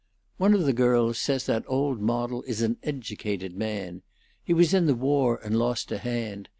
"One 0.37 0.55
of 0.55 0.63
the 0.65 0.73
girls 0.73 1.19
says 1.19 1.45
that 1.45 1.63
old 1.67 2.01
model 2.01 2.41
is 2.47 2.63
an 2.63 2.77
educated 2.81 3.55
man. 3.55 4.01
He 4.43 4.51
was 4.51 4.73
in 4.73 4.87
the 4.87 4.95
war, 4.95 5.39
and 5.43 5.55
lost 5.55 5.91
a 5.91 5.99
hand. 5.99 6.49